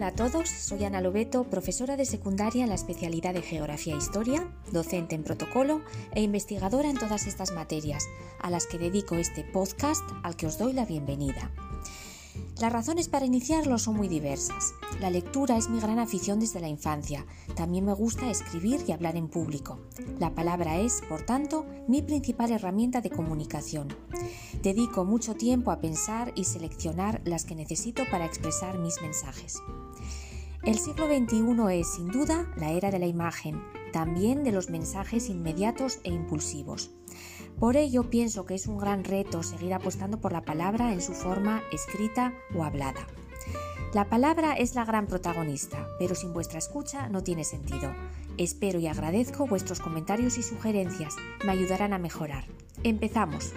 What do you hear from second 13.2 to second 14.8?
iniciarlo son muy diversas.